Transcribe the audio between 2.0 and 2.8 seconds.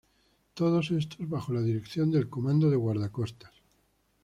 del Comando de